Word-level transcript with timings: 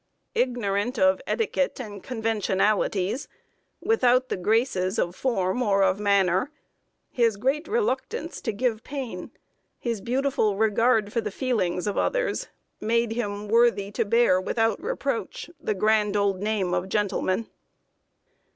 ]Ignorant 0.43 0.97
of 0.97 1.21
etiquette 1.27 1.79
and 1.79 2.03
conventionalities, 2.03 3.27
without 3.81 4.29
the 4.29 4.35
graces 4.35 4.97
of 4.97 5.15
form 5.15 5.61
or 5.61 5.83
of 5.83 5.99
manner, 5.99 6.49
his 7.11 7.37
great 7.37 7.67
reluctance 7.67 8.41
to 8.41 8.51
give 8.51 8.83
pain, 8.83 9.29
his 9.77 10.01
beautiful 10.01 10.55
regard 10.57 11.13
for 11.13 11.21
the 11.21 11.29
feelings 11.29 11.85
of 11.85 11.99
others, 11.99 12.47
made 12.79 13.11
him 13.11 13.47
"Worthy 13.47 13.91
to 13.91 14.03
bear 14.03 14.41
without 14.41 14.81
reproach 14.81 15.51
The 15.59 15.75
grand 15.75 16.17
old 16.17 16.41
name 16.41 16.73
of 16.73 16.89
Gentleman." 16.89 17.45